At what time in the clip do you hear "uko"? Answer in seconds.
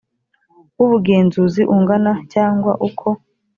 2.87-3.07